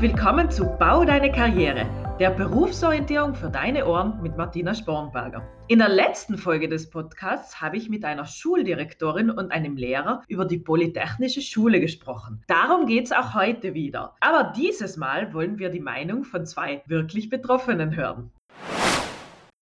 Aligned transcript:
willkommen 0.00 0.50
zu 0.50 0.64
Bau 0.64 1.04
deine 1.04 1.30
Karriere, 1.30 1.84
der 2.18 2.30
Berufsorientierung 2.30 3.34
für 3.34 3.50
deine 3.50 3.86
Ohren 3.86 4.22
mit 4.22 4.34
Martina 4.34 4.74
Spornberger. 4.74 5.46
In 5.68 5.80
der 5.80 5.90
letzten 5.90 6.38
Folge 6.38 6.70
des 6.70 6.88
Podcasts 6.88 7.60
habe 7.60 7.76
ich 7.76 7.90
mit 7.90 8.06
einer 8.06 8.24
Schuldirektorin 8.24 9.28
und 9.28 9.52
einem 9.52 9.76
Lehrer 9.76 10.22
über 10.26 10.46
die 10.46 10.56
Polytechnische 10.56 11.42
Schule 11.42 11.80
gesprochen. 11.80 12.42
Darum 12.46 12.86
geht 12.86 13.04
es 13.04 13.12
auch 13.12 13.34
heute 13.34 13.74
wieder. 13.74 14.14
Aber 14.20 14.54
dieses 14.56 14.96
Mal 14.96 15.34
wollen 15.34 15.58
wir 15.58 15.68
die 15.68 15.80
Meinung 15.80 16.24
von 16.24 16.46
zwei 16.46 16.82
wirklich 16.86 17.28
Betroffenen 17.28 17.94
hören. 17.94 18.30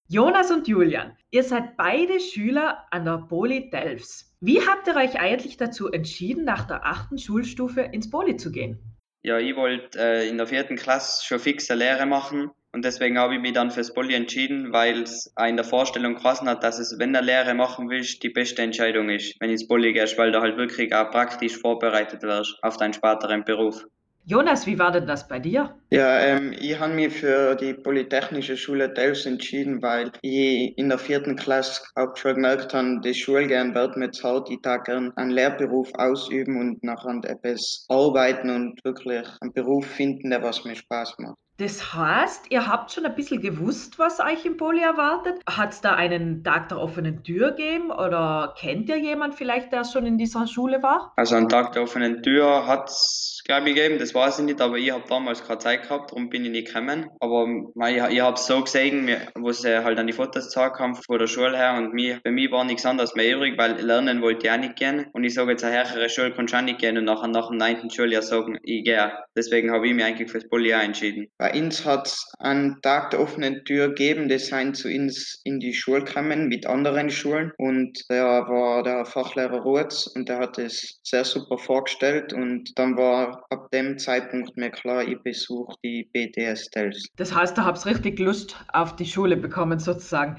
Jonas 0.09 0.53
und 0.53 0.69
Julian, 0.69 1.17
ihr 1.33 1.43
seid 1.43 1.77
beide 1.77 2.21
Schüler 2.21 2.85
an 2.93 3.05
der 3.05 3.25
Poli 3.29 3.71
Delfs. 3.71 4.33
Wie 4.41 4.61
habt 4.61 4.87
ihr 4.87 4.95
euch 4.95 5.19
eigentlich 5.19 5.57
dazu 5.57 5.91
entschieden, 5.91 6.45
nach 6.45 6.65
der 6.65 6.87
achten 6.87 7.19
Schulstufe 7.19 7.81
ins 7.81 8.09
Poli 8.09 8.37
zu 8.37 8.53
gehen? 8.53 8.79
Ja, 9.23 9.39
ich 9.39 9.55
wollte 9.55 9.99
äh, 9.99 10.29
in 10.29 10.39
der 10.39 10.47
vierten 10.47 10.77
Klasse 10.77 11.25
schon 11.25 11.39
fixe 11.39 11.75
Lehre 11.75 12.07
machen 12.07 12.51
und 12.73 12.85
deswegen 12.85 13.19
habe 13.19 13.35
ich 13.35 13.41
mich 13.41 13.53
dann 13.53 13.71
fürs 13.71 13.93
Poly 13.95 14.15
entschieden, 14.15 14.73
weil 14.73 15.03
es 15.03 15.33
in 15.47 15.57
der 15.57 15.65
Vorstellung 15.65 16.17
gelassen 16.17 16.49
hat, 16.49 16.63
dass 16.63 16.79
es, 16.79 16.99
wenn 16.99 17.13
du 17.13 17.21
Lehre 17.21 17.55
machen 17.55 17.89
willst, 17.91 18.23
die 18.23 18.29
beste 18.31 18.63
Entscheidung 18.63 19.09
ist, 19.09 19.35
wenn 19.41 19.49
du 19.49 19.53
ins 19.53 19.67
Poly 19.69 19.93
gehst, 19.93 20.19
weil 20.19 20.33
du 20.33 20.41
halt 20.41 20.57
wirklich 20.57 20.95
auch 20.95 21.11
praktisch 21.11 21.57
vorbereitet 21.59 22.23
wirst 22.23 22.59
auf 22.63 22.77
deinen 22.77 22.93
späteren 22.93 23.45
Beruf. 23.45 23.85
Jonas, 24.31 24.67
wie 24.67 24.79
war 24.79 24.93
denn 24.93 25.07
das 25.07 25.27
bei 25.27 25.39
dir? 25.39 25.75
Ja, 25.89 26.21
ähm, 26.21 26.53
ich 26.53 26.79
habe 26.79 26.93
mich 26.93 27.15
für 27.15 27.55
die 27.55 27.73
Polytechnische 27.73 28.59
Schule 28.59 28.93
Delfs 28.93 29.25
entschieden, 29.25 29.81
weil 29.81 30.13
ich 30.21 30.77
in 30.77 30.91
der 30.91 30.99
vierten 30.99 31.35
Klasse 31.35 31.81
auch 31.95 32.15
schon 32.15 32.35
gemerkt 32.35 32.75
habe, 32.75 33.01
die 33.03 33.15
Schule 33.15 33.47
gern 33.47 33.75
wird 33.75 33.97
mir 33.97 34.11
zahlt, 34.11 34.51
ich 34.51 34.59
da 34.61 34.77
gern 34.77 35.17
einen 35.17 35.31
Lehrberuf 35.31 35.89
ausüben 35.95 36.61
und 36.61 36.85
nachher 36.85 37.19
etwas 37.25 37.87
arbeiten 37.89 38.51
und 38.51 38.85
wirklich 38.85 39.27
einen 39.41 39.55
Beruf 39.55 39.87
finden, 39.87 40.29
der 40.29 40.43
was 40.43 40.63
mir 40.63 40.77
Spaß 40.77 41.15
macht. 41.21 41.39
Das 41.61 41.93
heißt, 41.93 42.53
ihr 42.53 42.69
habt 42.69 42.93
schon 42.93 43.05
ein 43.05 43.17
bisschen 43.17 43.43
gewusst, 43.43 43.99
was 43.99 44.21
euch 44.21 44.45
im 44.45 44.57
Poli 44.57 44.81
erwartet. 44.81 45.43
Hat 45.45 45.73
es 45.73 45.81
da 45.81 45.95
einen 45.97 46.45
Tag 46.45 46.69
der 46.69 46.79
offenen 46.79 47.25
Tür 47.25 47.51
gegeben 47.51 47.91
oder 47.91 48.55
kennt 48.57 48.89
ihr 48.89 48.97
jemanden 48.97 49.37
vielleicht, 49.37 49.73
der 49.73 49.85
schon 49.85 50.07
in 50.07 50.19
dieser 50.19 50.47
Schule 50.47 50.85
war? 50.85 51.13
Also 51.17 51.35
einen 51.35 51.49
Tag 51.49 51.73
der 51.73 51.83
offenen 51.83 52.23
Tür 52.23 52.69
hat 52.69 52.89
es, 52.89 53.43
glaube 53.45 53.71
ich, 53.71 53.75
gegeben, 53.75 53.99
das 53.99 54.15
weiß 54.15 54.39
ich 54.39 54.45
nicht, 54.45 54.61
aber 54.61 54.77
ich 54.77 54.93
habe 54.93 55.03
damals 55.09 55.43
keine 55.43 55.59
Zeit 55.59 55.83
gehabt, 55.83 56.13
darum 56.13 56.29
bin 56.29 56.45
ich 56.45 56.53
nicht 56.53 56.69
gekommen. 56.69 57.11
Aber 57.19 57.49
ich, 57.89 57.97
ich 57.97 58.21
habe 58.21 58.35
es 58.35 58.47
so 58.47 58.63
gesehen, 58.63 59.11
wo 59.35 59.51
sie 59.51 59.83
halt 59.83 59.99
an 59.99 60.07
die 60.07 60.13
Fotos 60.13 60.45
gezeigt 60.45 60.79
haben 60.79 60.95
von 60.95 61.19
der 61.19 61.27
Schule 61.27 61.57
her 61.57 61.75
und 61.77 61.93
mir, 61.93 62.21
bei 62.23 62.31
mir 62.31 62.53
war 62.53 62.63
nichts 62.63 62.87
anderes 62.87 63.17
mehr 63.17 63.35
übrig, 63.35 63.59
weil 63.59 63.81
lernen 63.81 64.23
wollte 64.23 64.47
ich 64.47 64.53
auch 64.53 64.59
nicht 64.59 64.77
gehen. 64.77 65.07
Und 65.13 65.25
ich 65.25 65.35
sage 65.35 65.51
jetzt, 65.51 65.65
eine 65.65 65.93
höhere 65.93 66.09
Schule 66.09 66.31
kann 66.31 66.45
ich 66.45 66.55
auch 66.55 66.63
nicht 66.63 66.79
gehen 66.79 66.97
und 66.99 67.05
nachher 67.05 67.27
nach 67.27 67.49
dem 67.49 67.57
9. 67.57 67.91
Schuljahr 67.91 68.23
sagen, 68.23 68.61
ich 68.63 68.85
gehe. 68.85 69.13
Deswegen 69.37 69.73
habe 69.73 69.89
ich 69.89 69.95
mich 69.95 70.05
eigentlich 70.05 70.31
fürs 70.31 70.49
Poli 70.49 70.71
entschieden. 70.71 71.27
Bei 71.51 71.59
uns 71.59 71.87
hat 71.87 72.09
es 72.09 72.31
einen 72.41 72.79
Tag 72.83 73.11
der 73.11 73.21
offenen 73.21 73.65
Tür 73.65 73.89
gegeben, 73.89 74.29
die 74.29 74.39
sind 74.39 74.77
zu 74.77 74.89
uns 74.89 75.41
in 75.45 75.61
die 75.61 75.73
Schule 75.73 76.05
gekommen 76.05 76.49
mit 76.49 76.67
anderen 76.67 77.09
Schulen 77.09 77.53
und 77.57 77.99
der 78.11 78.27
war 78.49 78.83
der 78.83 79.07
Fachlehrer 79.07 79.61
Ruetz 79.61 80.09
und 80.09 80.29
der 80.29 80.41
hat 80.41 80.59
es 80.59 81.01
sehr 81.05 81.25
super 81.25 81.57
vorgestellt 81.57 82.35
und 82.35 82.79
dann 82.79 82.99
war 82.99 83.47
ab 83.49 83.71
dem 83.71 83.97
Zeitpunkt 83.97 84.59
mir 84.59 84.71
klar, 84.71 85.09
ich 85.09 85.19
besuche 85.23 85.75
die 85.83 86.11
BTS 86.13 86.69
Tels. 86.69 87.07
Das 87.17 87.35
heißt, 87.35 87.57
da 87.57 87.65
habt 87.65 87.79
ihr 87.87 87.93
richtig 87.93 88.19
Lust 88.19 88.55
auf 88.75 88.95
die 88.97 89.07
Schule 89.07 89.39
bekommen 89.39 89.79
sozusagen. 89.79 90.37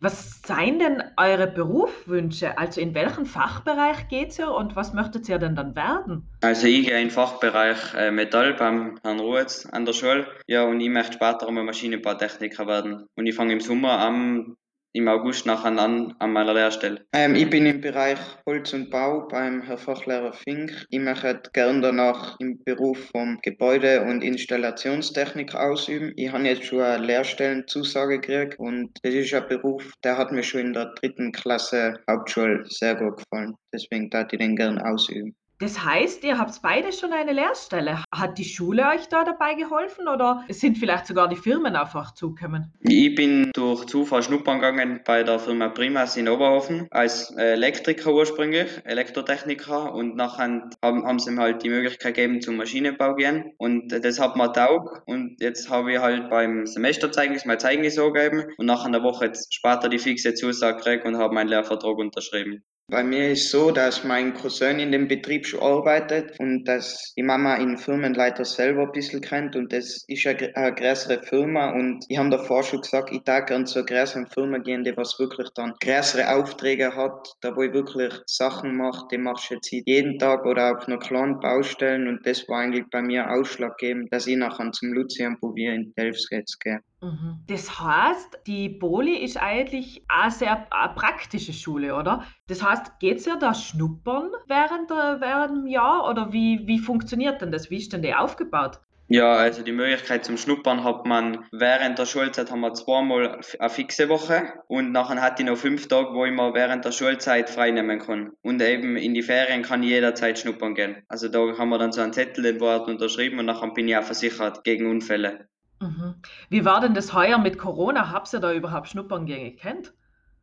Was 0.00 0.42
seien 0.46 0.78
denn 0.78 1.02
eure 1.16 1.48
Berufswünsche? 1.48 2.56
Also 2.56 2.80
in 2.80 2.94
welchen 2.94 3.26
Fachbereich 3.26 4.08
geht 4.08 4.38
ihr 4.38 4.50
und 4.50 4.76
was 4.76 4.92
möchtet 4.92 5.28
ihr 5.28 5.38
denn 5.38 5.56
dann 5.56 5.74
werden? 5.74 6.28
Also 6.40 6.68
ich 6.68 6.86
gehe 6.86 6.96
in 6.96 7.08
den 7.08 7.10
Fachbereich 7.10 7.94
äh, 7.94 8.12
Metall 8.12 8.54
beim 8.54 8.98
Herrn 9.02 9.18
Ruhetz 9.18 9.66
an 9.66 9.84
der 9.84 9.92
Schule. 9.92 10.26
Ja, 10.46 10.64
und 10.64 10.80
ich 10.80 10.88
möchte 10.88 11.14
später 11.14 11.48
einmal 11.48 11.64
Maschinenbautechniker 11.64 12.66
werden. 12.68 13.06
Und 13.16 13.26
ich 13.26 13.34
fange 13.34 13.54
im 13.54 13.60
Sommer 13.60 13.98
am 13.98 14.56
im 14.92 15.08
August 15.08 15.46
nachher 15.46 15.78
an 15.78 16.14
an 16.18 16.32
meiner 16.32 16.54
Lehrstelle? 16.54 17.06
Ähm, 17.12 17.34
ich 17.34 17.48
bin 17.48 17.66
im 17.66 17.80
Bereich 17.80 18.18
Holz 18.46 18.72
und 18.72 18.90
Bau 18.90 19.26
beim 19.28 19.62
Herr 19.62 19.78
Fachlehrer 19.78 20.32
Fink. 20.32 20.86
Ich 20.90 21.00
möchte 21.00 21.42
gerne 21.52 21.80
danach 21.80 22.38
im 22.40 22.62
Beruf 22.64 22.98
vom 23.10 23.38
Gebäude- 23.42 24.02
und 24.02 24.22
Installationstechnik 24.22 25.54
ausüben. 25.54 26.12
Ich 26.16 26.32
habe 26.32 26.44
jetzt 26.44 26.64
schon 26.64 26.80
eine 26.80 27.04
Lehrstellenzusage 27.04 28.20
gekriegt 28.20 28.58
und 28.58 28.90
das 29.02 29.14
ist 29.14 29.34
ein 29.34 29.48
Beruf, 29.48 29.92
der 30.04 30.16
hat 30.16 30.32
mir 30.32 30.42
schon 30.42 30.60
in 30.60 30.72
der 30.72 30.92
dritten 30.94 31.32
Klasse 31.32 32.00
Hauptschule 32.10 32.64
sehr 32.68 32.94
gut 32.94 33.18
gefallen. 33.18 33.54
Deswegen 33.72 34.10
darf 34.10 34.32
ich 34.32 34.38
den 34.38 34.56
gerne 34.56 34.84
ausüben. 34.84 35.36
Das 35.60 35.84
heißt, 35.84 36.22
ihr 36.22 36.38
habt 36.38 36.62
beide 36.62 36.92
schon 36.92 37.12
eine 37.12 37.32
Lehrstelle. 37.32 38.04
Hat 38.14 38.38
die 38.38 38.44
Schule 38.44 38.84
euch 38.94 39.08
da 39.08 39.24
dabei 39.24 39.54
geholfen 39.54 40.06
oder 40.06 40.44
sind 40.50 40.78
vielleicht 40.78 41.06
sogar 41.08 41.28
die 41.28 41.34
Firmen 41.36 41.74
einfach 41.74 42.14
zugekommen? 42.14 42.72
Ich 42.80 43.14
bin 43.16 43.50
durch 43.54 43.86
Zufall 43.86 44.22
schnuppern 44.22 44.60
gegangen 44.60 45.00
bei 45.04 45.24
der 45.24 45.40
Firma 45.40 45.68
Primas 45.68 46.16
in 46.16 46.28
Oberhofen 46.28 46.86
als 46.92 47.32
Elektriker 47.36 48.14
ursprünglich, 48.14 48.68
Elektrotechniker 48.84 49.92
und 49.92 50.14
nachher 50.14 50.70
haben, 50.80 51.04
haben 51.04 51.18
sie 51.18 51.32
mir 51.32 51.42
halt 51.42 51.62
die 51.64 51.70
Möglichkeit 51.70 52.14
gegeben 52.14 52.40
zum 52.40 52.56
Maschinenbau 52.56 53.16
gehen 53.16 53.52
und 53.58 53.90
das 53.90 54.20
hat 54.20 54.36
mir 54.36 54.52
taugt 54.52 55.02
und 55.06 55.40
jetzt 55.40 55.68
habe 55.70 55.92
ich 55.92 55.98
halt 55.98 56.30
beim 56.30 56.66
Semesterzeugnis 56.66 57.44
mein 57.44 57.58
Zeugnis 57.58 57.98
angegeben 57.98 58.44
und 58.58 58.66
nach 58.66 58.84
einer 58.84 59.02
Woche 59.02 59.32
später 59.50 59.88
die 59.88 59.98
fixe 59.98 60.34
Zusage 60.34 60.76
gekriegt 60.76 61.04
und 61.04 61.18
habe 61.18 61.34
meinen 61.34 61.48
Lehrvertrag 61.48 61.98
unterschrieben. 61.98 62.62
Bei 62.90 63.04
mir 63.04 63.32
ist 63.32 63.50
so, 63.50 63.70
dass 63.70 64.02
mein 64.02 64.32
Cousin 64.32 64.78
in 64.78 64.92
dem 64.92 65.08
Betrieb 65.08 65.44
schon 65.44 65.60
arbeitet 65.60 66.40
und 66.40 66.64
dass 66.64 67.12
die 67.18 67.22
Mama 67.22 67.58
den 67.58 67.76
Firmenleiter 67.76 68.46
selber 68.46 68.84
ein 68.84 68.92
bisschen 68.92 69.20
kennt 69.20 69.54
und 69.56 69.70
das 69.74 70.06
ist 70.08 70.26
eine, 70.26 70.74
größere 70.74 71.22
Firma 71.22 71.72
und 71.72 72.06
ich 72.08 72.16
habe 72.16 72.30
davor 72.30 72.62
schon 72.62 72.80
gesagt, 72.80 73.12
ich 73.12 73.20
darf 73.24 73.44
gerne 73.44 73.66
zu 73.66 73.80
einer 73.80 73.86
größeren 73.86 74.26
Firma 74.28 74.56
gehen, 74.56 74.84
die 74.84 74.96
was 74.96 75.18
wirklich 75.18 75.50
dann 75.54 75.74
größere 75.82 76.34
Aufträge 76.34 76.96
hat, 76.96 77.34
da 77.42 77.54
wo 77.54 77.60
ich 77.60 77.74
wirklich 77.74 78.14
Sachen 78.24 78.74
mache, 78.74 79.06
die 79.12 79.18
machst 79.18 79.50
du 79.50 79.56
jetzt 79.56 79.70
jeden 79.70 80.18
Tag 80.18 80.46
oder 80.46 80.74
auf 80.74 80.88
einer 80.88 80.98
kleinen 80.98 81.40
Baustellen 81.40 82.08
und 82.08 82.26
das 82.26 82.48
war 82.48 82.60
eigentlich 82.60 82.86
bei 82.90 83.02
mir 83.02 83.30
ausschlaggebend, 83.30 84.10
dass 84.14 84.26
ich 84.26 84.38
nachher 84.38 84.72
zum 84.72 84.94
Lucian 84.94 85.38
probiere 85.38 85.74
in 85.74 85.92
Delfts 85.94 86.28
jetzt 86.30 86.58
gehe. 86.60 86.80
Mhm. 87.00 87.44
Das 87.46 87.80
heißt, 87.80 88.40
die 88.46 88.68
Poli 88.68 89.16
ist 89.16 89.36
eigentlich 89.36 90.02
eine 90.08 90.30
sehr 90.30 90.66
eine 90.72 90.94
praktische 90.94 91.52
Schule, 91.52 91.94
oder? 91.94 92.24
Das 92.48 92.62
heißt, 92.62 92.98
geht 92.98 93.18
es 93.18 93.26
ja 93.26 93.36
da 93.36 93.54
schnuppern 93.54 94.30
während, 94.48 94.90
der, 94.90 95.20
während 95.20 95.56
dem 95.58 95.66
Jahr 95.66 96.08
oder 96.08 96.32
wie, 96.32 96.66
wie 96.66 96.78
funktioniert 96.78 97.40
denn 97.40 97.52
das? 97.52 97.70
Wie 97.70 97.78
ist 97.78 97.92
denn 97.92 98.02
die 98.02 98.14
aufgebaut? 98.14 98.80
Ja, 99.10 99.36
also 99.36 99.62
die 99.62 99.72
Möglichkeit 99.72 100.26
zum 100.26 100.36
Schnuppern 100.36 100.84
hat 100.84 101.06
man 101.06 101.46
während 101.50 101.98
der 101.98 102.04
Schulzeit 102.04 102.50
haben 102.50 102.60
wir 102.60 102.74
zweimal 102.74 103.40
eine 103.58 103.70
fixe 103.70 104.10
Woche 104.10 104.52
und 104.66 104.92
nachher 104.92 105.22
hatte 105.22 105.42
ich 105.42 105.48
noch 105.48 105.56
fünf 105.56 105.88
Tage, 105.88 106.12
wo 106.12 106.26
ich 106.26 106.32
mir 106.32 106.52
während 106.52 106.84
der 106.84 106.92
Schulzeit 106.92 107.48
frei 107.48 107.70
nehmen 107.70 108.00
kann. 108.00 108.32
Und 108.42 108.60
eben 108.60 108.98
in 108.98 109.14
die 109.14 109.22
Ferien 109.22 109.62
kann 109.62 109.82
ich 109.82 109.88
jederzeit 109.88 110.38
schnuppern 110.38 110.74
gehen. 110.74 111.04
Also 111.08 111.28
da 111.28 111.56
haben 111.56 111.70
wir 111.70 111.78
dann 111.78 111.92
so 111.92 112.02
einen 112.02 112.12
Zettel, 112.12 112.42
den 112.42 112.60
Wort 112.60 112.86
unterschrieben 112.86 113.38
und 113.38 113.46
nachher 113.46 113.72
bin 113.72 113.88
ich 113.88 113.96
auch 113.96 114.02
versichert 114.02 114.62
gegen 114.62 114.90
Unfälle. 114.90 115.48
Mhm. 115.80 116.14
Wie 116.48 116.64
war 116.64 116.80
denn 116.80 116.94
das 116.94 117.12
heuer 117.12 117.38
mit 117.38 117.58
Corona? 117.58 118.10
Habt 118.10 118.32
ihr 118.32 118.40
da 118.40 118.52
überhaupt 118.52 118.88
Schnuppern 118.88 119.26
gekannt? 119.26 119.92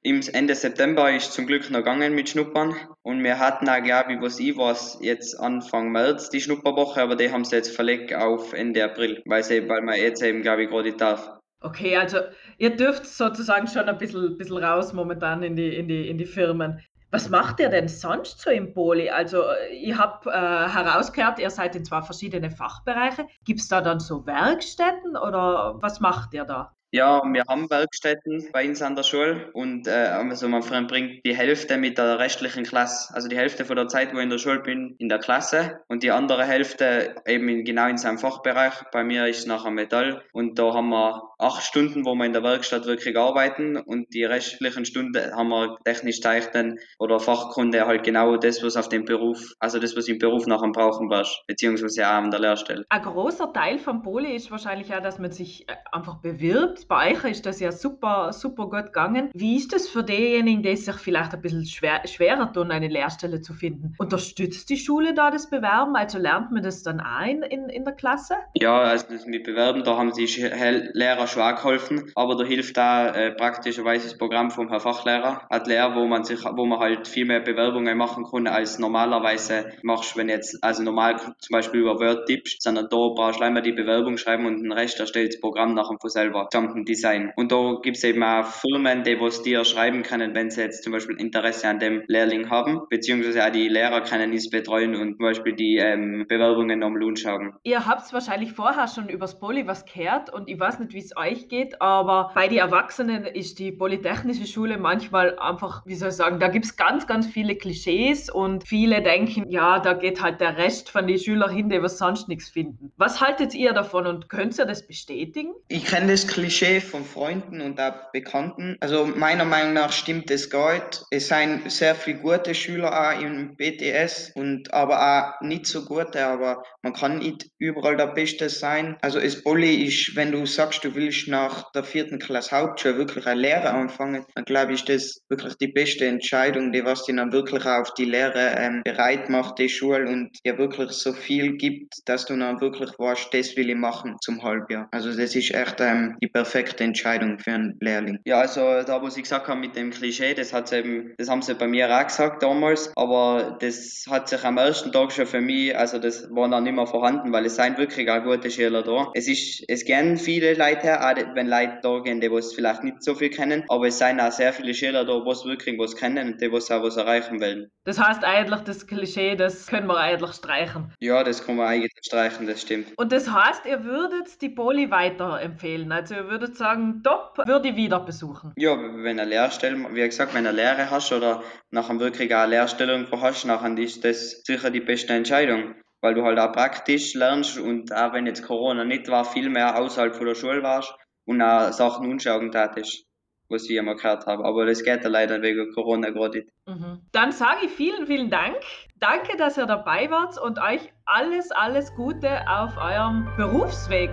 Im 0.02 0.22
Ende 0.34 0.54
September 0.54 1.12
ist 1.12 1.34
zum 1.34 1.48
Glück 1.48 1.72
noch 1.72 1.80
gegangen 1.80 2.14
mit 2.14 2.30
Schnuppern 2.30 2.76
und 3.02 3.24
wir 3.24 3.40
hatten 3.40 3.68
auch, 3.68 3.82
glaube 3.82 4.14
ich, 4.14 4.22
was 4.22 4.40
ich 4.40 4.56
weiß, 4.56 5.00
jetzt 5.02 5.40
Anfang 5.40 5.92
März 5.92 6.30
die 6.30 6.40
Schnupperwoche, 6.42 7.02
aber 7.02 7.16
die 7.16 7.32
haben 7.32 7.44
sie 7.44 7.56
jetzt 7.56 7.76
verlegt 7.76 8.14
auf 8.14 8.54
Ende 8.54 8.84
April, 8.84 9.24
weil, 9.26 9.44
sie, 9.44 9.68
weil 9.68 9.82
man 9.82 9.96
jetzt 9.98 10.22
eben, 10.22 10.44
glaube 10.44 10.66
ich, 10.66 10.70
gerade 10.70 10.94
darf. 10.94 11.32
Okay, 11.60 11.98
also 11.98 12.20
ihr 12.60 12.76
dürft 12.76 13.08
sozusagen 13.08 13.68
schon 13.68 13.90
ein 13.90 13.98
bisschen, 13.98 14.38
bisschen 14.38 14.58
raus 14.58 14.94
momentan 14.94 15.42
in 15.42 15.56
die, 15.56 15.76
in, 15.76 15.88
die, 15.88 16.08
in 16.08 16.20
die 16.20 16.26
Firmen. 16.26 16.80
Was 17.16 17.30
macht 17.30 17.62
ihr 17.62 17.70
denn 17.70 17.88
sonst 17.88 18.42
so 18.42 18.50
im 18.50 18.74
Poli? 18.74 19.10
Also 19.10 19.42
ich 19.72 19.98
habe 19.98 20.30
äh, 20.30 20.34
herausgehört, 20.34 21.40
ihr 21.40 21.50
seid 21.50 21.74
in 21.74 21.86
zwei 21.86 22.02
verschiedene 22.02 22.52
Fachbereiche. 22.52 23.26
Gibt 23.46 23.62
es 23.62 23.70
da 23.70 23.80
dann 23.80 24.02
so 24.02 24.26
Werkstätten 24.26 25.16
oder 25.16 25.82
was 25.82 26.02
macht 26.02 26.34
ihr 26.34 26.44
da? 26.44 26.76
Ja, 26.92 27.22
wir 27.26 27.44
haben 27.50 27.70
Werkstätten 27.70 28.48
bei 28.54 28.68
uns 28.68 28.82
an 28.82 28.96
der 28.96 29.04
Schule 29.04 29.50
und 29.54 29.88
äh, 29.88 29.92
also 29.92 30.48
man 30.48 30.64
verbringt 30.64 31.26
die 31.26 31.36
Hälfte 31.36 31.78
mit 31.78 31.98
der 31.98 32.20
restlichen 32.20 32.64
Klasse, 32.64 33.14
also 33.14 33.28
die 33.28 33.36
Hälfte 33.38 33.66
von 33.66 33.76
der 33.76 33.88
Zeit, 33.88 34.14
wo 34.14 34.18
ich 34.18 34.24
in 34.24 34.30
der 34.30 34.38
Schule 34.38 34.62
bin, 34.62 34.96
in 35.00 35.10
der 35.10 35.20
Klasse 35.20 35.82
und 35.90 36.04
die 36.04 36.12
andere 36.12 36.46
Hälfte 36.46 37.16
eben 37.28 37.50
in, 37.50 37.66
genau 37.66 37.88
in 37.88 37.98
seinem 37.98 38.18
Fachbereich. 38.18 38.74
Bei 38.94 39.04
mir 39.04 39.28
ist 39.28 39.46
nachher 39.46 39.72
Metall 39.72 40.24
und 40.32 40.58
da 40.58 40.74
haben 40.74 40.90
wir 40.90 41.24
acht 41.38 41.64
Stunden, 41.64 42.06
wo 42.06 42.16
wir 42.16 42.26
in 42.26 42.34
der 42.34 42.44
Werkstatt 42.44 42.86
wirklich 42.86 43.18
arbeiten 43.18 43.76
und 43.78 44.14
die 44.14 44.24
restlichen 44.24 44.86
Stunden 44.86 45.36
haben 45.36 45.50
wir 45.50 45.78
technisch 45.84 46.22
zeichnen 46.22 46.80
oder 47.00 47.20
Fachkunde 47.20 47.86
halt 47.88 48.04
genau 48.04 48.38
das, 48.38 48.64
was 48.64 48.78
auf 48.78 48.88
dem 48.90 49.06
Beruf, 49.06 49.54
also 49.60 49.80
das, 49.80 49.98
was 49.98 50.08
im 50.08 50.18
Beruf 50.18 50.48
nachher 50.48 50.72
brauchen 50.72 51.10
wirst, 51.10 51.44
beziehungsweise 51.48 52.08
auch 52.08 52.14
an 52.14 52.32
der 52.32 52.40
Lehrstelle. 52.40 52.86
Ein 52.90 53.02
großer 53.02 53.52
Teil 53.52 53.80
vom 53.80 54.02
Poli 54.02 54.34
ist 54.34 54.50
wahrscheinlich 54.52 54.94
auch, 54.94 55.02
dass 55.02 55.20
man 55.20 55.32
sich 55.32 55.68
äh, 55.68 55.74
einfach 55.92 56.22
bewirbt 56.22 56.85
Bei 56.88 57.12
euch 57.12 57.24
ist 57.24 57.46
das 57.48 57.60
ja 57.60 57.72
super, 57.72 58.32
super 58.32 58.66
gut 58.66 58.86
gegangen. 58.86 59.32
Wie 59.34 59.58
ist 59.58 59.74
das 59.74 59.88
für 59.88 60.04
diejenigen, 60.04 60.62
die 60.62 60.76
sich 60.76 60.96
vielleicht 60.96 61.34
ein 61.34 61.42
bisschen 61.42 61.66
schwer, 61.66 62.02
schwerer 62.06 62.54
tun, 62.54 62.72
eine 62.72 62.88
Lehrstelle 62.88 63.42
zu 63.42 63.54
finden? 63.54 63.96
Unterstützt 63.98 64.70
die 64.70 64.78
Schule 64.78 65.16
da 65.16 65.32
das 65.32 65.50
Bewerben? 65.50 65.96
Also 65.96 66.20
lernt 66.20 66.52
man 66.52 66.62
das 66.62 66.84
dann 66.84 67.00
ein 67.00 67.42
in, 67.42 67.70
in 67.70 67.86
der 67.86 67.94
Klasse? 67.94 68.36
Ja, 68.54 68.82
also 68.82 69.08
das 69.10 69.26
mit 69.26 69.46
Bewerben, 69.46 69.84
da 69.84 69.98
haben 69.98 70.14
sich 70.14 70.38
Lehrer 70.38 71.24
auch 71.24 71.56
geholfen, 71.56 72.12
aber 72.14 72.36
da 72.36 72.44
hilft 72.44 72.78
da 72.78 73.10
äh, 73.10 73.32
praktischerweise 73.32 74.08
das 74.08 74.18
Programm 74.18 74.52
vom 74.52 74.70
Herr 74.70 74.80
Fachlehrer, 74.80 75.42
hat 75.50 75.66
Lehrer, 75.66 75.96
wo 75.96 76.06
man 76.06 76.24
sich, 76.24 76.44
wo 76.44 76.66
man 76.66 76.80
halt 76.80 77.08
viel 77.08 77.26
mehr 77.26 77.40
Bewerbungen 77.40 77.98
machen 77.98 78.26
kann, 78.30 78.46
als 78.46 78.78
normalerweise 78.78 79.72
machst, 79.82 80.16
wenn 80.18 80.30
jetzt, 80.30 80.64
also 80.64 80.84
normal 80.84 81.18
zum 81.20 81.52
Beispiel 81.52 81.82
über 81.82 82.00
Word 82.00 82.28
tippst, 82.28 82.62
sondern 82.62 82.90
da 82.90 82.98
brauchst 82.98 83.40
du 83.40 83.44
einmal 83.44 83.64
die 83.64 83.72
Bewerbung 83.72 84.18
schreiben 84.18 84.46
und 84.46 84.62
den 84.62 84.72
Rest 84.72 85.00
erstellt 85.00 85.34
das 85.34 85.42
Programm 85.42 85.74
nachher 85.74 85.98
von 86.00 86.10
selber, 86.10 86.48
gesamten 86.66 86.86
Design. 86.86 87.34
Und 87.36 87.52
da 87.52 87.78
gibt 87.82 87.98
es 87.98 88.04
eben 88.04 88.24
auch 88.24 88.46
Firmen, 88.46 89.04
die 89.04 89.20
was 89.20 89.42
dir 89.42 89.64
schreiben 89.66 90.04
können, 90.04 90.34
wenn 90.36 90.50
sie 90.50 90.62
jetzt 90.62 90.84
zum 90.84 90.94
Beispiel 90.94 91.16
Interesse 91.18 91.68
an 91.68 91.80
dem 91.80 92.04
Lehrling 92.08 92.50
haben, 92.50 92.82
beziehungsweise 92.90 93.46
auch 93.46 93.52
die 93.52 93.68
Lehrer 93.68 94.02
können 94.02 94.34
es 94.34 94.50
betreuen 94.50 94.96
und 94.96 95.18
zum 95.18 95.26
Beispiel 95.26 95.54
die 95.54 95.78
ähm, 95.78 96.26
Bewerbungen 96.28 96.84
am 96.84 96.96
Lohn 96.96 97.16
schauen. 97.16 97.54
Ihr 97.64 97.86
habt 97.86 98.12
wahrscheinlich 98.14 98.54
vorher 98.54 98.88
schon 98.88 99.10
übers 99.10 99.40
Poly 99.40 99.68
was 99.68 99.86
gehört 99.86 100.32
und 100.34 100.50
ich 100.50 100.60
weiß 100.60 100.80
nicht, 100.80 100.94
wie 100.94 101.00
es 101.00 101.16
euch 101.16 101.48
geht, 101.48 101.82
aber 101.82 102.32
bei 102.34 102.48
den 102.48 102.60
Erwachsenen 102.60 103.26
ist 103.26 103.60
die 103.60 103.72
Polytechnische 103.72 104.46
Schule 104.46 104.78
manchmal 104.78 105.38
einfach, 105.40 105.86
wie 105.86 105.96
soll 105.96 106.10
ich 106.10 106.16
sagen, 106.16 106.40
da 106.40 106.48
gibt 106.48 106.66
es 106.66 106.76
ganz, 106.76 107.08
ganz 107.08 107.28
viele 107.28 107.56
Klischees 107.56 108.30
und 108.30 108.68
viele 108.68 109.02
denken, 109.02 109.50
ja, 109.50 109.80
da 109.80 109.94
geht 109.94 110.22
halt 110.22 110.42
der 110.42 110.58
Rest 110.58 110.90
von 110.90 111.08
den 111.08 111.20
Schülern 111.20 111.52
hin, 111.52 111.70
die 111.70 111.82
was 111.82 111.98
sonst 111.98 112.28
nichts 112.28 112.50
finden. 112.50 112.92
Was 112.98 113.22
haltet 113.22 113.54
ihr 113.54 113.74
davon 113.74 114.08
und 114.08 114.30
könnt 114.30 114.58
ihr 114.58 114.66
das 114.66 114.88
bestätigen? 114.88 115.54
Ich 115.68 115.86
kenne 115.86 116.12
das 116.12 116.28
Klischee 116.28 116.55
von 116.82 117.04
Freunden 117.04 117.62
und 117.62 117.80
auch 117.80 118.12
Bekannten. 118.12 118.78
Also 118.80 119.06
meiner 119.06 119.46
Meinung 119.46 119.74
nach 119.74 119.92
stimmt 119.92 120.32
es 120.32 120.50
nicht. 120.50 121.04
Es 121.12 121.28
sind 121.28 121.70
sehr 121.72 121.96
viele 121.96 122.20
gute 122.20 122.54
Schüler 122.56 122.92
auch 122.92 123.22
im 123.22 123.56
BTS 123.56 124.32
und 124.36 124.74
aber 124.74 125.00
auch 125.40 125.42
nicht 125.42 125.66
so 125.66 125.86
gute, 125.86 126.26
aber 126.26 126.64
man 126.82 126.94
kann 126.94 127.20
nicht 127.20 127.48
überall 127.58 127.98
der 127.98 128.08
Beste 128.08 128.50
sein. 128.50 128.98
Also 129.02 129.20
es 129.20 129.44
Poly 129.44 129.86
ist, 129.86 130.16
wenn 130.16 130.32
du 130.32 130.46
sagst, 130.46 130.84
du 130.84 130.96
willst 130.96 131.28
nach 131.28 131.72
der 131.72 131.84
vierten 131.84 132.20
Klasse 132.20 132.56
Hauptschule 132.56 132.98
wirklich 132.98 133.26
eine 133.28 133.42
Lehre 133.42 133.72
anfangen, 133.72 134.26
dann 134.36 134.46
glaube 134.46 134.74
ich, 134.74 134.86
das 134.86 135.22
wirklich 135.30 135.56
die 135.56 135.68
beste 135.68 136.06
Entscheidung, 136.06 136.72
die 136.72 136.86
was 136.86 137.04
dich 137.04 137.16
dann 137.16 137.32
wirklich 137.32 137.66
auf 137.66 137.94
die 137.96 138.06
Lehre 138.06 138.56
ähm, 138.58 138.82
bereit 138.84 139.30
macht, 139.30 139.60
die 139.60 139.70
Schule 139.70 140.08
und 140.08 140.38
dir 140.46 140.58
wirklich 140.58 140.92
so 140.92 141.14
viel 141.14 141.58
gibt, 141.58 141.96
dass 142.06 142.26
du 142.26 142.38
dann 142.38 142.62
wirklich 142.62 142.92
weißt, 142.98 143.34
das 143.34 143.56
will 143.58 143.70
ich 143.70 143.76
machen 143.76 144.16
zum 144.22 144.42
Halbjahr. 144.44 144.88
Also 144.92 145.10
das 145.10 145.36
ist 145.36 145.54
echt 145.54 145.80
ähm, 145.80 146.18
die 146.22 146.28
perfekte 146.46 146.84
Entscheidung 146.84 147.40
für 147.40 147.54
einen 147.54 147.78
Lehrling. 147.82 148.20
Ja, 148.26 148.40
also 148.40 148.84
da, 148.84 149.02
was 149.02 149.18
ich 149.18 149.24
gesagt 149.24 149.48
habe 149.48 149.60
mit 149.60 149.76
dem 149.76 149.90
Klischee, 149.90 150.36
das 150.36 150.54
hat 150.54 150.72
eben, 150.72 151.14
das 151.18 151.28
haben 151.28 151.42
sie 151.42 151.56
bei 151.56 151.68
mir 151.68 151.90
auch 151.90 152.06
gesagt 152.06 152.44
damals, 152.44 152.92
aber 152.96 153.58
das 153.60 154.06
hat 154.08 154.30
sich 154.30 154.44
am 154.44 154.58
ersten 154.58 154.92
Tag 154.92 155.12
schon 155.12 155.26
für 155.26 155.42
mich, 155.42 155.76
also 155.76 155.98
das 155.98 156.30
war 156.30 156.48
dann 156.48 156.64
nicht 156.64 156.76
mehr 156.76 156.86
vorhanden, 156.86 157.32
weil 157.34 157.46
es 157.46 157.56
sind 157.56 157.80
wirklich 157.80 158.10
auch 158.12 158.24
gute 158.24 158.52
Schüler 158.52 158.84
da. 158.84 159.10
Es 159.16 159.28
ist, 159.28 159.64
es 159.68 159.86
gehen 159.86 160.18
viele 160.18 160.54
Leute 160.54 160.82
her, 160.82 161.02
auch 161.02 161.36
wenn 161.36 161.48
Leute 161.48 161.80
da 161.82 162.00
gehen, 162.00 162.22
die 162.22 162.32
was 162.32 162.54
vielleicht 162.54 162.84
nicht 162.84 163.02
so 163.02 163.16
viel 163.16 163.32
kennen, 163.32 163.64
aber 163.68 163.88
es 163.88 163.98
sind 163.98 164.20
auch 164.20 164.32
sehr 164.32 164.54
viele 164.54 164.76
Schüler 164.76 165.04
da, 165.04 165.14
was 165.26 165.46
wirklich 165.46 165.80
was 165.80 165.96
kennen 165.96 166.34
und 166.34 166.42
die 166.42 166.52
was 166.52 166.70
auch 166.70 166.84
was 166.84 166.98
erreichen 166.98 167.42
wollen. 167.42 167.72
Das 167.86 168.00
heißt 168.00 168.24
eigentlich, 168.24 168.62
das 168.62 168.86
Klischee, 168.86 169.36
das 169.36 169.68
können 169.68 169.88
wir 169.88 169.98
eigentlich 169.98 170.34
streichen. 170.34 170.92
Ja, 171.00 171.24
das 171.24 171.46
kann 171.46 171.56
man 171.56 171.68
eigentlich 171.68 171.94
streichen, 172.04 172.46
das 172.46 172.62
stimmt. 172.62 172.88
Und 172.98 173.12
das 173.12 173.32
heißt, 173.32 173.66
ihr 173.66 173.84
würdet 173.84 174.42
die 174.42 174.50
Poli 174.50 174.92
weiterempfehlen. 174.92 175.92
Also 175.92 176.16
ihr 176.16 176.30
würdet 176.30 176.35
sagen, 176.54 177.02
top, 177.04 177.38
würde 177.46 177.70
ich 177.70 177.76
wieder 177.76 178.00
besuchen. 178.00 178.54
Ja, 178.58 178.78
wenn 178.78 179.20
eine 179.20 179.26
Lehrstelle, 179.26 179.78
wie 179.92 180.02
gesagt, 180.02 180.34
wenn 180.34 180.46
eine 180.46 180.56
Lehre 180.56 180.90
hast 180.90 181.12
oder 181.12 181.44
nachher 181.72 182.00
wirklich 182.00 182.36
eine 182.36 182.52
Lehrstelle 182.52 182.94
irgendwo 182.94 183.22
hast, 183.22 183.46
nachher 183.46 183.78
ist 183.78 184.04
das 184.04 184.42
sicher 184.44 184.70
die 184.70 184.82
beste 184.82 185.14
Entscheidung. 185.14 185.76
Weil 186.02 186.14
du 186.14 186.24
halt 186.24 186.38
auch 186.38 186.52
praktisch 186.52 187.16
lernst 187.16 187.58
und 187.58 187.92
auch 187.92 188.14
wenn 188.14 188.28
jetzt 188.28 188.46
Corona 188.46 188.84
nicht 188.84 189.08
war, 189.08 189.26
viel 189.26 189.50
mehr 189.50 189.80
außerhalb 189.80 190.16
von 190.16 190.28
der 190.28 190.36
Schule 190.36 190.62
warst 190.62 190.94
und 191.26 191.42
auch 191.42 191.72
Sachen 191.72 192.12
anschauen 192.12 192.52
tatest 192.52 193.06
was 193.50 193.70
ich 193.70 193.76
immer 193.76 193.96
gehört 193.96 194.26
habe. 194.26 194.44
Aber 194.46 194.66
das 194.66 194.84
geht 194.84 195.04
ja 195.04 195.10
leider 195.10 195.42
wegen 195.42 195.72
Corona 195.74 196.10
gerade 196.10 196.40
nicht. 196.40 196.50
Mhm. 196.68 197.02
Dann 197.12 197.32
sage 197.32 197.66
ich 197.66 197.72
vielen, 197.72 198.08
vielen 198.08 198.30
Dank. 198.30 198.58
Danke, 199.00 199.38
dass 199.38 199.58
ihr 199.58 199.66
dabei 199.66 200.10
wart 200.10 200.40
und 200.40 200.60
euch 200.60 200.92
alles, 201.06 201.52
alles 201.52 201.94
Gute 201.96 202.48
auf 202.48 202.78
eurem 202.78 203.28
Berufsweg. 203.38 204.10